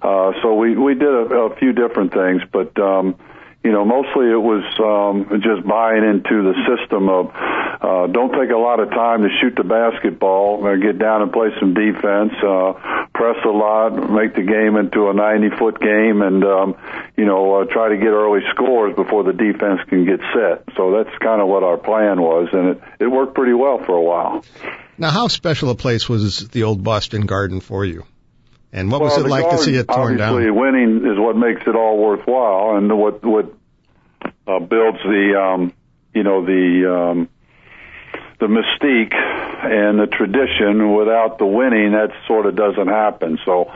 Uh, 0.00 0.32
so 0.42 0.54
we 0.54 0.76
we 0.76 0.94
did 0.94 1.08
a, 1.08 1.50
a 1.50 1.56
few 1.56 1.72
different 1.72 2.12
things, 2.14 2.42
but. 2.52 2.78
um 2.78 3.16
you 3.64 3.72
know, 3.72 3.84
mostly 3.84 4.30
it 4.30 4.40
was 4.40 4.62
um, 4.78 5.42
just 5.42 5.66
buying 5.66 6.04
into 6.04 6.42
the 6.46 6.54
system 6.70 7.08
of 7.08 7.34
uh, 7.34 8.06
don't 8.06 8.32
take 8.32 8.50
a 8.50 8.56
lot 8.56 8.78
of 8.78 8.88
time 8.90 9.22
to 9.22 9.28
shoot 9.40 9.54
the 9.56 9.64
basketball, 9.64 10.64
uh, 10.64 10.76
get 10.76 10.98
down 10.98 11.22
and 11.22 11.32
play 11.32 11.50
some 11.58 11.74
defense, 11.74 12.32
uh, 12.40 12.72
press 13.18 13.36
a 13.44 13.48
lot, 13.48 13.90
make 14.10 14.36
the 14.36 14.46
game 14.46 14.76
into 14.76 15.10
a 15.10 15.12
90 15.12 15.58
foot 15.58 15.80
game, 15.80 16.22
and 16.22 16.44
um, 16.44 16.76
you 17.16 17.26
know, 17.26 17.60
uh, 17.60 17.64
try 17.64 17.88
to 17.88 17.96
get 17.96 18.14
early 18.14 18.40
scores 18.54 18.94
before 18.94 19.24
the 19.24 19.32
defense 19.32 19.80
can 19.88 20.06
get 20.06 20.20
set. 20.32 20.62
So 20.76 20.92
that's 20.92 21.10
kind 21.18 21.42
of 21.42 21.48
what 21.48 21.64
our 21.64 21.76
plan 21.76 22.20
was, 22.22 22.48
and 22.52 22.68
it 22.68 22.82
it 23.00 23.06
worked 23.08 23.34
pretty 23.34 23.54
well 23.54 23.82
for 23.84 23.96
a 23.96 24.00
while. 24.02 24.44
Now, 24.96 25.10
how 25.10 25.26
special 25.26 25.70
a 25.70 25.74
place 25.74 26.08
was 26.08 26.48
the 26.48 26.62
old 26.62 26.84
Boston 26.84 27.26
Garden 27.26 27.60
for 27.60 27.84
you? 27.84 28.04
And 28.72 28.90
what 28.90 29.00
well, 29.00 29.10
was 29.10 29.24
it 29.24 29.28
like 29.28 29.42
garden, 29.42 29.58
to 29.58 29.64
see 29.64 29.74
it 29.74 29.88
torn 29.88 30.20
obviously, 30.20 30.44
down? 30.44 30.56
winning 30.56 30.96
is 30.98 31.18
what 31.18 31.36
makes 31.36 31.62
it 31.66 31.74
all 31.74 31.98
worthwhile, 31.98 32.76
and 32.76 32.96
what 32.96 33.24
what 33.24 33.52
uh, 34.46 34.60
builds 34.60 34.98
the 35.02 35.34
um, 35.36 35.72
you 36.14 36.22
know 36.22 36.44
the 36.46 36.86
um, 36.86 37.28
the 38.38 38.46
mystique 38.46 39.14
and 39.62 39.98
the 39.98 40.06
tradition. 40.06 40.94
Without 40.94 41.38
the 41.38 41.46
winning, 41.46 41.92
that 41.92 42.10
sort 42.26 42.46
of 42.46 42.56
doesn't 42.56 42.88
happen. 42.88 43.38
So. 43.44 43.70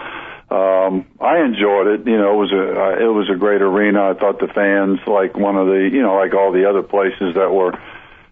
Um, 0.52 1.06
I 1.19 1.40
enjoyed 1.40 1.87
it. 1.87 2.06
You 2.06 2.19
know, 2.19 2.34
it 2.34 2.37
was 2.37 2.52
a 2.52 2.61
uh, 2.61 3.08
it 3.08 3.08
was 3.08 3.31
a 3.31 3.38
great 3.38 3.62
arena. 3.62 4.11
I 4.11 4.12
thought 4.12 4.38
the 4.38 4.52
fans, 4.52 4.99
like 5.06 5.34
one 5.34 5.56
of 5.56 5.67
the, 5.67 5.88
you 5.90 6.02
know, 6.02 6.14
like 6.17 6.34
all 6.34 6.52
the 6.52 6.69
other 6.69 6.82
places 6.82 7.37
that 7.37 7.50
were 7.50 7.73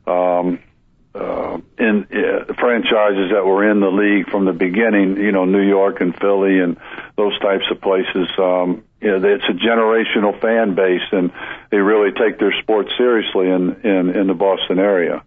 um, 0.06 0.58
uh, 1.14 1.58
in 1.78 2.06
uh, 2.12 2.52
franchises 2.54 3.30
that 3.32 3.44
were 3.44 3.68
in 3.68 3.80
the 3.80 3.90
league 3.90 4.28
from 4.30 4.44
the 4.44 4.52
beginning, 4.52 5.16
you 5.16 5.32
know, 5.32 5.44
New 5.44 5.66
York 5.66 6.00
and 6.00 6.14
Philly 6.14 6.60
and 6.60 6.76
those 7.16 7.38
types 7.40 7.64
of 7.70 7.80
places. 7.80 8.28
Um, 8.38 8.84
you 9.00 9.08
know, 9.08 9.26
it's 9.26 9.48
a 9.48 9.54
generational 9.54 10.38
fan 10.40 10.74
base, 10.74 11.08
and 11.10 11.32
they 11.70 11.78
really 11.78 12.12
take 12.12 12.38
their 12.38 12.52
sport 12.60 12.92
seriously 12.96 13.48
in 13.48 13.80
in, 13.82 14.10
in 14.10 14.26
the 14.26 14.34
Boston 14.34 14.78
area. 14.78 15.22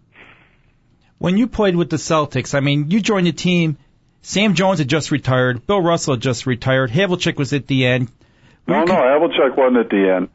When 1.24 1.38
you 1.38 1.46
played 1.46 1.74
with 1.74 1.88
the 1.88 1.96
Celtics, 1.96 2.54
I 2.54 2.60
mean, 2.60 2.90
you 2.90 3.00
joined 3.00 3.26
the 3.26 3.32
team. 3.32 3.78
Sam 4.20 4.52
Jones 4.52 4.78
had 4.78 4.88
just 4.88 5.10
retired. 5.10 5.66
Bill 5.66 5.80
Russell 5.80 6.16
had 6.16 6.20
just 6.20 6.44
retired. 6.44 6.90
Havlicek 6.90 7.38
was 7.38 7.54
at 7.54 7.66
the 7.66 7.86
end. 7.86 8.10
No, 8.68 8.84
no, 8.84 8.92
Havlicek 8.92 9.56
wasn't 9.56 9.78
at 9.78 9.88
the 9.88 10.16
end. 10.16 10.28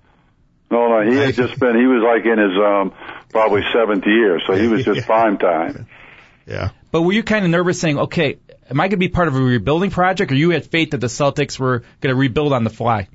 No, 0.72 0.88
no, 0.88 1.08
he 1.08 1.16
had 1.16 1.36
just 1.36 1.60
been. 1.60 1.76
He 1.80 1.86
was 1.86 2.02
like 2.02 2.26
in 2.26 2.40
his 2.40 2.58
um 2.58 2.92
probably 3.30 3.62
seventh 3.72 4.08
year, 4.08 4.42
so 4.48 4.56
he 4.56 4.68
was 4.68 4.84
just 4.84 5.06
prime 5.06 5.38
time. 5.38 5.86
Yeah. 6.48 6.72
But 6.92 7.04
were 7.04 7.14
you 7.14 7.22
kind 7.22 7.46
of 7.46 7.52
nervous 7.52 7.80
saying, 7.80 8.00
okay, 8.00 8.40
am 8.68 8.80
I 8.80 8.86
going 8.86 8.90
to 8.90 8.98
be 8.98 9.10
part 9.10 9.28
of 9.28 9.36
a 9.36 9.40
rebuilding 9.40 9.92
project, 9.92 10.32
or 10.32 10.36
you 10.36 10.50
had 10.50 10.66
faith 10.66 10.90
that 10.90 11.02
the 11.02 11.06
Celtics 11.06 11.60
were 11.60 11.84
going 12.02 12.16
to 12.16 12.20
rebuild 12.20 12.52
on 12.52 12.64
the 12.64 12.72
fly? 12.72 13.10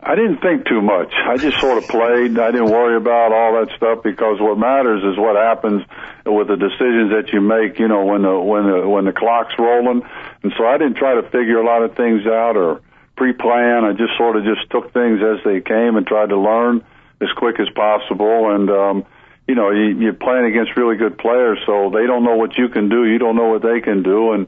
I 0.00 0.14
didn't 0.14 0.38
think 0.38 0.66
too 0.66 0.80
much. 0.80 1.12
I 1.12 1.36
just 1.38 1.58
sort 1.60 1.76
of 1.76 1.88
played. 1.88 2.38
I 2.38 2.52
didn't 2.52 2.70
worry 2.70 2.96
about 2.96 3.32
all 3.32 3.58
that 3.58 3.74
stuff 3.76 4.02
because 4.04 4.40
what 4.40 4.56
matters 4.56 5.02
is 5.02 5.18
what 5.18 5.34
happens 5.34 5.82
with 6.24 6.46
the 6.46 6.56
decisions 6.56 7.10
that 7.10 7.32
you 7.32 7.40
make. 7.40 7.80
You 7.80 7.88
know, 7.88 8.04
when 8.04 8.22
the 8.22 8.38
when 8.38 8.64
the 8.70 8.88
when 8.88 9.04
the 9.06 9.12
clock's 9.12 9.54
rolling, 9.58 10.02
and 10.44 10.52
so 10.56 10.66
I 10.66 10.78
didn't 10.78 10.98
try 10.98 11.14
to 11.14 11.22
figure 11.24 11.58
a 11.58 11.66
lot 11.66 11.82
of 11.82 11.96
things 11.96 12.26
out 12.26 12.56
or 12.56 12.80
pre-plan. 13.16 13.84
I 13.84 13.92
just 13.92 14.16
sort 14.16 14.36
of 14.36 14.44
just 14.44 14.70
took 14.70 14.92
things 14.92 15.18
as 15.20 15.42
they 15.44 15.60
came 15.60 15.96
and 15.96 16.06
tried 16.06 16.28
to 16.28 16.38
learn 16.38 16.84
as 17.20 17.28
quick 17.36 17.58
as 17.58 17.68
possible. 17.74 18.54
And 18.54 18.70
um, 18.70 19.04
you 19.48 19.56
know, 19.56 19.70
you, 19.72 19.98
you're 19.98 20.12
playing 20.12 20.46
against 20.46 20.76
really 20.76 20.96
good 20.96 21.18
players, 21.18 21.58
so 21.66 21.90
they 21.90 22.06
don't 22.06 22.22
know 22.22 22.36
what 22.36 22.56
you 22.56 22.68
can 22.68 22.88
do. 22.88 23.04
You 23.04 23.18
don't 23.18 23.34
know 23.34 23.48
what 23.48 23.62
they 23.62 23.80
can 23.80 24.04
do, 24.04 24.30
and 24.30 24.46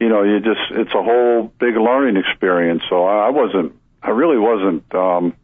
you 0.00 0.08
know, 0.08 0.22
you 0.22 0.40
just 0.40 0.72
it's 0.72 0.94
a 0.94 1.02
whole 1.02 1.52
big 1.60 1.76
learning 1.76 2.16
experience. 2.16 2.82
So 2.88 3.04
I 3.04 3.28
wasn't 3.28 3.74
I 4.02 4.10
really 4.10 4.38
wasn't 4.38 4.94
um, 4.94 5.34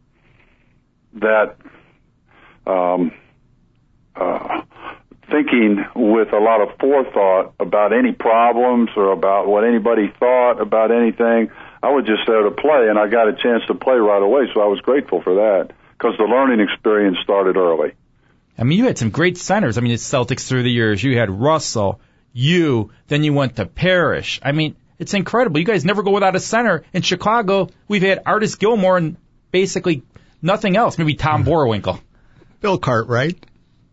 that 1.15 1.55
um, 2.65 3.11
uh, 4.15 4.61
thinking 5.29 5.83
with 5.95 6.31
a 6.33 6.39
lot 6.39 6.61
of 6.61 6.77
forethought 6.79 7.53
about 7.59 7.93
any 7.93 8.11
problems 8.11 8.89
or 8.95 9.11
about 9.11 9.47
what 9.47 9.63
anybody 9.63 10.13
thought 10.19 10.61
about 10.61 10.91
anything. 10.91 11.51
I 11.81 11.89
was 11.89 12.05
just 12.05 12.21
there 12.27 12.43
to 12.43 12.51
play, 12.51 12.87
and 12.89 12.97
I 12.97 13.07
got 13.07 13.27
a 13.27 13.33
chance 13.33 13.63
to 13.67 13.75
play 13.75 13.95
right 13.95 14.21
away, 14.21 14.43
so 14.53 14.61
I 14.61 14.67
was 14.67 14.79
grateful 14.81 15.21
for 15.21 15.35
that 15.35 15.73
because 15.97 16.17
the 16.17 16.23
learning 16.23 16.61
experience 16.61 17.17
started 17.23 17.57
early. 17.57 17.93
I 18.57 18.63
mean, 18.63 18.77
you 18.77 18.85
had 18.85 18.97
some 18.97 19.09
great 19.09 19.37
centers. 19.37 19.77
I 19.77 19.81
mean, 19.81 19.91
the 19.91 19.97
Celtics 19.97 20.47
through 20.47 20.63
the 20.63 20.71
years. 20.71 21.03
You 21.03 21.17
had 21.17 21.29
Russell, 21.29 21.99
you, 22.31 22.91
then 23.07 23.23
you 23.23 23.33
went 23.33 23.55
to 23.55 23.65
Parish. 23.65 24.39
I 24.43 24.51
mean, 24.51 24.75
it's 24.99 25.13
incredible. 25.13 25.59
You 25.59 25.65
guys 25.65 25.83
never 25.85 26.03
go 26.03 26.11
without 26.11 26.35
a 26.35 26.39
center. 26.39 26.83
In 26.93 27.01
Chicago, 27.01 27.69
we've 27.87 28.01
had 28.03 28.21
Artis 28.25 28.55
Gilmore 28.55 28.97
and 28.97 29.17
basically 29.51 30.03
nothing 30.41 30.75
else. 30.77 30.97
Maybe 30.97 31.15
Tom 31.15 31.43
Boerwinkle. 31.43 31.99
Bill 32.61 32.77
Cartwright. 32.77 33.45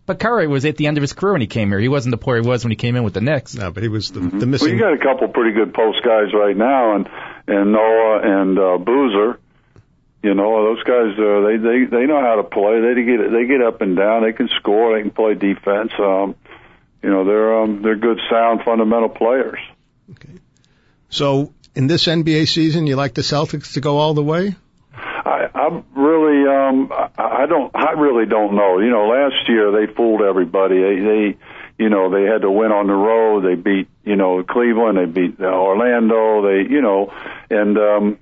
But 0.07 0.19
Cartwright 0.19 0.49
was 0.49 0.65
at 0.65 0.77
the 0.77 0.87
end 0.89 0.99
of 0.99 1.03
his 1.03 1.13
career 1.13 1.33
when 1.33 1.41
he 1.41 1.47
came 1.47 1.69
here. 1.69 1.79
He 1.79 1.89
wasn't 1.89 2.11
the 2.13 2.19
player 2.19 2.43
he 2.43 2.49
was 2.49 2.65
when 2.65 2.71
he 2.73 2.77
came 2.77 2.97
in 2.97 3.05
with 3.05 3.15
the 3.15 3.21
Knicks. 3.21 3.55
No, 3.55 3.71
but 3.71 3.83
he 3.83 3.89
was 3.89 4.11
the, 4.11 4.21
the 4.21 4.29
Well, 4.39 4.47
missing. 4.47 4.69
you 4.75 4.79
got 4.79 4.93
a 4.93 4.99
couple 4.99 5.29
pretty 5.29 5.53
good 5.53 5.73
post 5.73 5.99
guys 6.05 6.33
right 6.35 6.57
now, 6.57 6.97
and 6.97 7.09
and 7.47 7.73
Noah 7.73 8.21
and 8.23 8.59
uh, 8.59 8.79
Boozer. 8.79 9.39
You 10.23 10.35
know, 10.35 10.65
those 10.75 10.83
guys 10.83 11.17
uh, 11.19 11.41
they 11.47 11.57
they 11.57 11.85
they 11.85 12.07
know 12.07 12.21
how 12.21 12.37
to 12.37 12.43
play. 12.43 12.81
They 12.81 13.03
get 13.05 13.31
they 13.31 13.47
get 13.47 13.63
up 13.63 13.81
and 13.83 13.97
down. 13.97 14.23
They 14.25 14.33
can 14.33 14.49
score. 14.59 14.97
They 14.97 15.03
can 15.03 15.13
play 15.13 15.35
defense. 15.35 15.93
Um, 15.99 16.35
you 17.03 17.09
know, 17.11 17.25
they're 17.25 17.61
um, 17.63 17.81
they're 17.83 17.97
good, 17.97 18.19
sound, 18.29 18.63
fundamental 18.65 19.09
players. 19.09 19.59
So 21.11 21.53
in 21.75 21.87
this 21.87 22.07
NBA 22.07 22.49
season, 22.49 22.87
you 22.87 22.97
like 22.97 23.15
the 23.15 23.23
Celtics 23.23 23.75
to 23.75 23.81
go 23.81 23.99
all 23.99 24.15
the 24.15 24.23
way? 24.23 24.57
I, 24.95 25.49
I 25.55 25.83
really, 25.95 26.49
um, 26.49 26.91
I, 27.19 27.47
don't, 27.47 27.75
I 27.75 27.93
really 27.93 28.27
don't 28.27 28.55
know. 28.55 28.79
You 28.79 28.91
know, 28.91 29.09
last 29.09 29.49
year 29.49 29.71
they 29.71 29.93
fooled 29.93 30.23
everybody. 30.23 30.81
They, 30.81 30.97
they, 31.01 31.37
you 31.79 31.89
know, 31.89 32.11
they 32.11 32.25
had 32.25 32.43
to 32.43 32.51
win 32.51 32.73
on 32.73 32.87
the 32.87 32.95
road. 32.95 33.45
They 33.45 33.55
beat, 33.55 33.89
you 34.05 34.17
know, 34.17 34.43
Cleveland. 34.43 34.99
They 34.99 35.07
beat 35.07 35.41
Orlando. 35.41 36.43
They, 36.43 36.71
you 36.71 36.81
know, 36.81 37.13
and 37.51 37.77
um, 37.79 38.19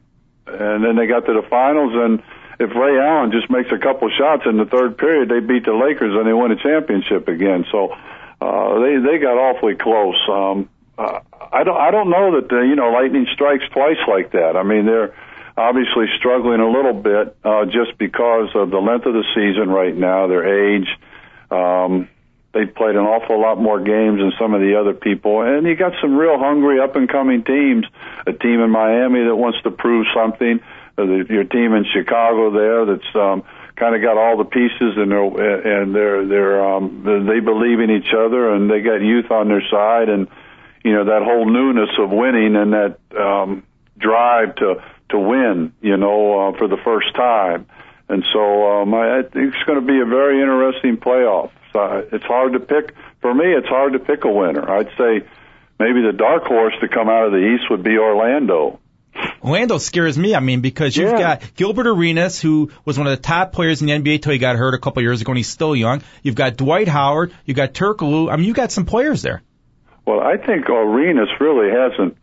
and 0.47 0.85
then 0.85 0.97
they 0.97 1.07
got 1.07 1.27
to 1.27 1.35
the 1.35 1.47
finals. 1.49 1.93
And 1.95 2.23
if 2.61 2.75
Ray 2.75 2.99
Allen 2.99 3.33
just 3.33 3.51
makes 3.51 3.71
a 3.73 3.79
couple 3.79 4.09
shots 4.11 4.43
in 4.47 4.57
the 4.57 4.65
third 4.65 4.97
period, 4.97 5.29
they 5.29 5.41
beat 5.41 5.65
the 5.65 5.75
Lakers 5.75 6.15
and 6.15 6.27
they 6.27 6.33
win 6.33 6.53
a 6.53 6.57
championship 6.57 7.29
again. 7.29 7.65
So 7.71 7.95
uh, 8.41 8.79
they 8.81 8.97
they 8.99 9.19
got 9.19 9.37
awfully 9.37 9.75
close. 9.75 10.19
Um, 10.31 10.69
uh, 10.97 11.21
I 11.53 11.65
don't 11.65 11.77
I 11.77 11.91
don't 11.91 12.11
know 12.11 12.41
that 12.41 12.49
the, 12.49 12.61
you 12.61 12.77
know 12.77 12.91
lightning 12.91 13.27
strikes 13.33 13.65
twice 13.73 13.99
like 14.09 14.33
that. 14.33 14.57
I 14.57 14.63
mean 14.63 14.87
they're 14.87 15.15
obviously 15.57 16.07
struggling 16.19 16.61
a 16.61 16.71
little 16.71 16.95
bit 16.95 17.37
uh, 17.45 17.65
just 17.67 17.99
because 17.99 18.51
of 18.55 18.71
the 18.71 18.79
length 18.79 19.07
of 19.07 19.15
the 19.15 19.25
season 19.35 19.69
right 19.69 19.95
now, 19.95 20.29
their 20.29 20.75
age. 20.75 20.89
Um, 21.51 22.09
they've 22.53 22.73
played 22.73 22.95
an 22.95 23.05
awful 23.05 23.41
lot 23.41 23.61
more 23.61 23.81
games 23.81 24.21
than 24.21 24.33
some 24.39 24.55
of 24.55 24.61
the 24.61 24.79
other 24.79 24.95
people, 24.95 25.43
and 25.43 25.67
you 25.67 25.75
got 25.75 25.93
some 26.01 26.17
real 26.17 26.39
hungry 26.39 26.81
up 26.81 26.97
and 26.97 27.09
coming 27.09 27.43
teams. 27.43 27.87
A 28.27 28.33
team 28.33 28.61
in 28.61 28.71
Miami 28.71 29.25
that 29.25 29.35
wants 29.35 29.61
to 29.63 29.71
prove 29.71 30.07
something. 30.15 30.61
Uh, 30.97 31.05
your 31.05 31.45
team 31.45 31.75
in 31.75 31.85
Chicago 31.93 32.51
there 32.51 32.85
that's 32.85 33.15
um, 33.15 33.43
kind 33.77 33.95
of 33.95 34.03
got 34.03 34.19
all 34.19 34.37
the 34.37 34.45
pieces 34.45 34.97
and 34.97 35.11
they're 35.11 35.83
and 35.83 35.95
they're 35.95 36.27
they're 36.27 36.65
um, 36.65 37.03
they 37.05 37.41
believe 37.41 37.81
in 37.81 37.91
each 37.91 38.13
other 38.13 38.53
and 38.53 38.71
they 38.71 38.81
got 38.81 39.01
youth 39.01 39.31
on 39.31 39.49
their 39.49 39.63
side 39.71 40.09
and 40.09 40.29
you 40.85 40.93
know 40.93 41.05
that 41.05 41.23
whole 41.23 41.45
newness 41.47 41.91
of 41.99 42.11
winning 42.11 42.57
and 42.57 42.73
that 42.73 42.99
um, 43.19 43.65
drive 43.99 44.55
to 44.57 44.83
to 45.11 45.19
win, 45.19 45.73
you 45.81 45.97
know, 45.97 46.49
uh, 46.49 46.59
for 46.59 46.69
the 46.69 46.77
first 46.85 47.15
time. 47.15 47.67
And 48.11 48.25
so 48.33 48.81
um, 48.83 48.95
I, 48.95 49.19
I 49.19 49.23
think 49.23 49.55
it's 49.55 49.63
going 49.67 49.81
to 49.81 49.87
be 49.87 50.01
a 50.01 50.05
very 50.07 50.41
interesting 50.41 50.97
playoff. 50.97 51.51
So 51.73 52.07
it's 52.13 52.25
hard 52.25 52.53
to 52.55 52.61
pick. 52.61 52.95
For 53.21 53.35
me, 53.35 53.45
it's 53.47 53.69
hard 53.69 53.93
to 53.95 53.99
pick 53.99 54.25
a 54.25 54.31
winner. 54.31 54.71
I'd 54.71 54.89
say 54.99 55.27
maybe 55.79 56.03
the 56.03 56.13
dark 56.17 56.45
horse 56.45 56.75
to 56.81 56.89
come 56.89 57.09
out 57.09 57.27
of 57.27 57.33
the 57.33 57.39
East 57.55 57.71
would 57.71 57.83
be 57.83 57.99
Orlando. 57.99 58.81
Orlando 59.43 59.79
scares 59.79 60.17
me. 60.19 60.35
I 60.35 60.41
mean, 60.41 60.61
because 60.61 60.97
you've 60.97 61.11
Yeah. 61.13 61.19
got 61.19 61.55
Gilbert 61.57 61.87
Arenas, 61.87 62.41
who 62.41 62.71
was 62.85 62.99
one 62.99 63.07
of 63.07 63.17
the 63.17 63.23
top 63.23 63.53
players 63.53 63.81
in 63.81 63.87
the 63.89 63.93
NBA 63.95 64.23
till 64.23 64.33
he 64.33 64.39
got 64.39 64.57
hurt 64.57 64.75
a 64.75 64.79
couple 64.79 65.03
years 65.03 65.21
ago, 65.21 65.33
and 65.33 65.37
he's 65.39 65.49
still 65.49 65.75
young. 65.75 66.03
You've 66.23 66.35
got 66.35 66.57
Dwight 66.57 66.89
Howard. 66.89 67.33
You've 67.45 67.57
got 67.57 67.73
Turkoglu. 67.75 68.31
I 68.33 68.37
mean, 68.37 68.45
you've 68.47 68.57
got 68.57 68.71
some 68.73 68.85
players 68.85 69.23
there. 69.23 69.43
Well, 70.09 70.21
I 70.21 70.39
think 70.39 70.71
Arenas 70.71 71.29
really 71.39 71.71
hasn't 71.71 72.17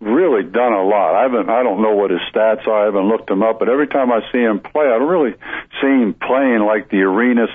really 0.00 0.44
done 0.44 0.72
a 0.72 0.82
lot. 0.82 1.14
I 1.14 1.24
haven't. 1.24 1.50
I 1.50 1.62
don't 1.62 1.82
know 1.82 1.94
what 1.94 2.10
his 2.10 2.20
stats 2.32 2.66
are. 2.66 2.80
I 2.80 2.84
haven't 2.86 3.06
looked 3.06 3.30
him 3.30 3.42
up. 3.42 3.58
But 3.58 3.68
every 3.68 3.86
time 3.86 4.10
I 4.10 4.20
see 4.32 4.38
him 4.38 4.60
play, 4.60 4.86
I 4.86 4.98
don't 4.98 5.08
really 5.08 5.34
see 5.78 5.88
him 5.88 6.14
playing 6.14 6.60
like 6.60 6.88
the 6.88 7.02
Arenas 7.02 7.50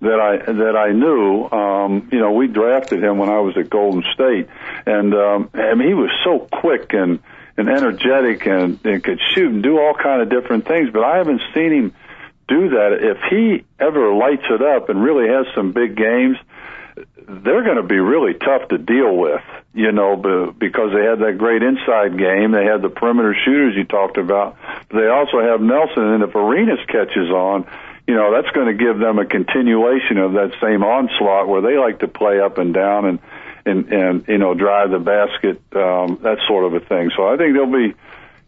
that 0.00 0.18
I 0.18 0.38
that 0.50 0.76
I 0.78 0.92
knew. 0.92 1.44
Um, 1.44 2.08
you 2.10 2.20
know, 2.20 2.32
we 2.32 2.46
drafted 2.46 3.04
him 3.04 3.18
when 3.18 3.28
I 3.28 3.40
was 3.40 3.54
at 3.58 3.68
Golden 3.68 4.02
State, 4.14 4.48
and 4.86 5.12
um, 5.12 5.50
I 5.52 5.74
mean, 5.74 5.88
he 5.88 5.94
was 5.94 6.10
so 6.24 6.48
quick 6.50 6.94
and 6.94 7.18
and 7.58 7.68
energetic 7.68 8.46
and, 8.46 8.80
and 8.86 9.04
could 9.04 9.20
shoot 9.34 9.52
and 9.52 9.62
do 9.62 9.78
all 9.78 9.92
kind 9.92 10.22
of 10.22 10.30
different 10.30 10.66
things. 10.66 10.88
But 10.90 11.04
I 11.04 11.18
haven't 11.18 11.42
seen 11.52 11.70
him 11.70 11.94
do 12.48 12.70
that. 12.70 12.96
If 13.02 13.18
he 13.28 13.66
ever 13.78 14.14
lights 14.14 14.46
it 14.48 14.62
up 14.62 14.88
and 14.88 15.04
really 15.04 15.28
has 15.28 15.44
some 15.54 15.72
big 15.72 15.98
games, 15.98 16.38
they're 16.94 17.64
going 17.64 17.76
to 17.76 17.82
be 17.82 17.98
really 17.98 18.34
tough 18.34 18.68
to 18.68 18.78
deal 18.78 19.16
with, 19.16 19.42
you 19.72 19.92
know, 19.92 20.16
be- 20.16 20.52
because 20.58 20.92
they 20.92 21.04
had 21.04 21.20
that 21.20 21.38
great 21.38 21.62
inside 21.62 22.18
game. 22.18 22.52
They 22.52 22.64
had 22.64 22.82
the 22.82 22.90
perimeter 22.90 23.34
shooters 23.44 23.74
you 23.76 23.84
talked 23.84 24.18
about. 24.18 24.56
But 24.90 25.00
they 25.00 25.08
also 25.08 25.40
have 25.40 25.60
Nelson, 25.60 26.04
and 26.04 26.22
if 26.22 26.34
Arenas 26.34 26.84
catches 26.86 27.30
on, 27.30 27.66
you 28.06 28.14
know, 28.14 28.32
that's 28.32 28.52
going 28.54 28.66
to 28.66 28.74
give 28.74 28.98
them 28.98 29.18
a 29.18 29.24
continuation 29.24 30.18
of 30.18 30.32
that 30.32 30.52
same 30.60 30.82
onslaught 30.82 31.48
where 31.48 31.62
they 31.62 31.78
like 31.78 32.00
to 32.00 32.08
play 32.08 32.40
up 32.40 32.58
and 32.58 32.74
down 32.74 33.06
and 33.06 33.18
and 33.64 33.92
and 33.92 34.28
you 34.28 34.38
know 34.38 34.54
drive 34.54 34.90
the 34.90 34.98
basket, 34.98 35.62
um, 35.76 36.18
that 36.22 36.38
sort 36.48 36.64
of 36.64 36.74
a 36.74 36.80
thing. 36.80 37.10
So 37.16 37.26
I 37.26 37.36
think 37.36 37.54
they'll 37.54 37.70
be, 37.70 37.94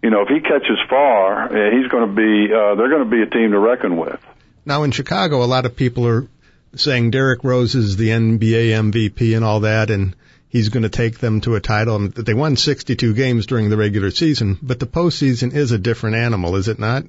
you 0.02 0.10
know, 0.10 0.22
if 0.22 0.28
he 0.28 0.40
catches 0.40 0.78
far, 0.90 1.44
eh, 1.54 1.70
he's 1.78 1.88
going 1.88 2.08
to 2.08 2.14
be. 2.14 2.52
Uh, 2.52 2.74
they're 2.74 2.90
going 2.90 3.04
to 3.04 3.10
be 3.10 3.22
a 3.22 3.26
team 3.26 3.52
to 3.52 3.58
reckon 3.58 3.96
with. 3.96 4.20
Now 4.66 4.82
in 4.82 4.90
Chicago, 4.90 5.44
a 5.44 5.46
lot 5.46 5.66
of 5.66 5.76
people 5.76 6.06
are 6.08 6.26
saying 6.76 7.10
Derrick 7.10 7.44
Rose 7.44 7.74
is 7.74 7.96
the 7.96 8.08
NBA 8.08 8.70
MVP 8.70 9.36
and 9.36 9.44
all 9.44 9.60
that, 9.60 9.90
and 9.90 10.14
he's 10.48 10.68
going 10.68 10.82
to 10.84 10.88
take 10.88 11.18
them 11.18 11.40
to 11.42 11.54
a 11.54 11.60
title. 11.60 11.96
And 11.96 12.12
they 12.12 12.34
won 12.34 12.56
62 12.56 13.14
games 13.14 13.46
during 13.46 13.70
the 13.70 13.76
regular 13.76 14.10
season, 14.10 14.58
but 14.62 14.80
the 14.80 14.86
postseason 14.86 15.54
is 15.54 15.72
a 15.72 15.78
different 15.78 16.16
animal, 16.16 16.56
is 16.56 16.68
it 16.68 16.78
not? 16.78 17.04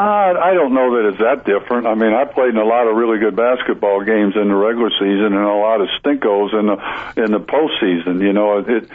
Uh, 0.00 0.32
I 0.40 0.54
don't 0.54 0.72
know 0.72 0.96
that 0.96 1.08
it's 1.10 1.18
that 1.18 1.44
different. 1.44 1.86
I 1.86 1.94
mean, 1.94 2.14
I 2.14 2.24
played 2.24 2.50
in 2.50 2.56
a 2.56 2.64
lot 2.64 2.88
of 2.88 2.96
really 2.96 3.18
good 3.18 3.36
basketball 3.36 4.02
games 4.02 4.32
in 4.34 4.48
the 4.48 4.54
regular 4.54 4.88
season 4.88 5.36
and 5.36 5.44
a 5.44 5.60
lot 5.60 5.82
of 5.82 5.88
stinkos 6.00 6.54
in 6.58 6.66
the 6.72 7.22
in 7.22 7.32
the 7.32 7.40
postseason. 7.40 8.22
You 8.22 8.32
know, 8.32 8.64
it. 8.64 8.88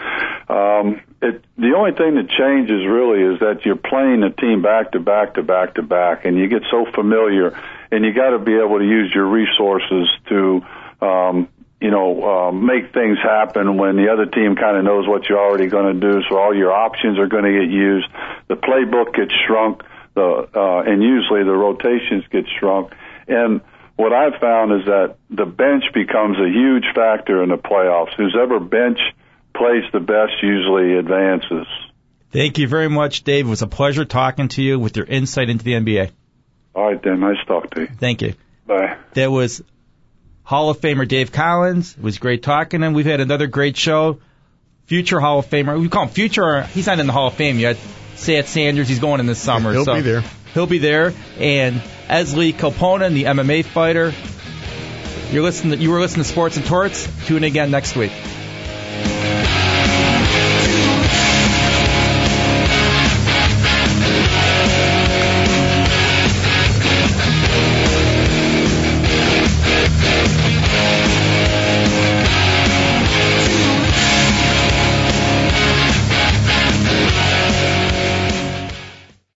Um, 0.49 1.01
it 1.21 1.43
the 1.57 1.73
only 1.77 1.91
thing 1.91 2.15
that 2.15 2.29
changes 2.29 2.87
really 2.87 3.21
is 3.21 3.39
that 3.39 3.65
you're 3.65 3.75
playing 3.75 4.23
a 4.23 4.31
team 4.31 4.63
back 4.63 4.93
to 4.93 4.99
back 4.99 5.35
to 5.35 5.43
back 5.43 5.75
to 5.75 5.83
back, 5.83 6.25
and 6.25 6.39
you 6.39 6.47
get 6.47 6.63
so 6.71 6.85
familiar, 6.91 7.51
and 7.91 8.03
you 8.03 8.13
got 8.13 8.31
to 8.31 8.39
be 8.39 8.55
able 8.55 8.79
to 8.79 8.85
use 8.85 9.11
your 9.13 9.27
resources 9.27 10.07
to. 10.29 10.61
Um, 11.01 11.49
you 11.81 11.91
know, 11.91 12.47
uh, 12.47 12.51
make 12.53 12.93
things 12.93 13.17
happen 13.21 13.77
when 13.77 13.97
the 13.97 14.07
other 14.07 14.25
team 14.25 14.55
kind 14.55 14.77
of 14.77 14.85
knows 14.85 15.07
what 15.07 15.27
you're 15.27 15.37
already 15.37 15.67
going 15.67 15.93
to 15.93 15.99
do. 15.99 16.21
So 16.29 16.37
all 16.37 16.55
your 16.55 16.71
options 16.71 17.19
are 17.19 17.27
going 17.27 17.43
to 17.43 17.51
get 17.51 17.69
used. 17.69 18.07
The 18.47 18.55
playbook 18.55 19.13
gets 19.13 19.33
shrunk 19.45 19.83
the 20.15 20.49
uh, 20.55 20.81
and 20.89 21.03
usually 21.03 21.43
the 21.43 21.55
rotations 21.55 22.23
get 22.31 22.45
shrunk. 22.59 22.93
And 23.27 23.61
what 23.95 24.13
I've 24.13 24.39
found 24.39 24.71
is 24.79 24.85
that 24.85 25.17
the 25.29 25.45
bench 25.45 25.83
becomes 25.93 26.37
a 26.39 26.49
huge 26.49 26.85
factor 26.95 27.43
in 27.43 27.49
the 27.49 27.57
playoffs. 27.57 28.13
Who's 28.17 28.35
ever 28.41 28.59
bench 28.59 28.99
plays 29.53 29.83
the 29.93 29.99
best 29.99 30.41
usually 30.41 30.97
advances. 30.97 31.67
Thank 32.31 32.57
you 32.57 32.67
very 32.67 32.89
much, 32.89 33.23
Dave. 33.23 33.45
It 33.45 33.49
was 33.49 33.61
a 33.61 33.67
pleasure 33.67 34.03
talking 34.03 34.49
to 34.49 34.61
you 34.61 34.79
with 34.79 34.97
your 34.97 35.05
insight 35.05 35.49
into 35.49 35.63
the 35.63 35.73
NBA. 35.73 36.11
All 36.75 36.87
right, 36.87 37.01
then. 37.01 37.21
Nice 37.21 37.37
talk 37.47 37.73
to 37.75 37.81
you. 37.81 37.87
Thank 37.87 38.21
you. 38.21 38.33
Bye. 38.67 38.97
There 39.13 39.31
was 39.31 39.63
Hall 40.43 40.69
of 40.69 40.79
Famer 40.79 41.07
Dave 41.07 41.31
Cowens. 41.31 41.97
It 41.97 42.03
was 42.03 42.17
great 42.17 42.43
talking 42.43 42.81
to 42.81 42.87
him. 42.87 42.93
We've 42.93 43.05
had 43.05 43.21
another 43.21 43.47
great 43.47 43.77
show. 43.77 44.19
Future 44.85 45.19
Hall 45.19 45.39
of 45.39 45.47
Famer. 45.47 45.79
We 45.79 45.89
call 45.89 46.03
him 46.03 46.09
future. 46.09 46.63
He's 46.63 46.85
not 46.85 46.99
in 46.99 47.07
the 47.07 47.13
Hall 47.13 47.27
of 47.27 47.33
Fame 47.33 47.57
yet. 47.57 47.77
Satch 48.15 48.45
Sanders. 48.45 48.87
He's 48.87 48.99
going 48.99 49.19
in 49.19 49.25
this 49.25 49.39
summer. 49.39 49.71
He'll 49.71 49.85
so 49.85 49.95
be 49.95 50.01
there. 50.01 50.23
He'll 50.53 50.67
be 50.67 50.77
there. 50.77 51.13
And 51.39 51.81
Esley 52.07 52.53
Koponen, 52.53 53.13
the 53.13 53.23
MMA 53.23 53.65
fighter. 53.65 54.13
You're 55.31 55.43
listening. 55.43 55.77
To, 55.77 55.83
you 55.83 55.91
were 55.91 55.99
listening 55.99 56.23
to 56.23 56.29
Sports 56.29 56.57
and 56.57 56.65
Torts. 56.65 57.07
Tune 57.25 57.37
in 57.37 57.43
again 57.45 57.71
next 57.71 57.95
week. 57.95 58.11